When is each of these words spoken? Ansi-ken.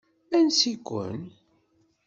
Ansi-ken. 0.37 1.21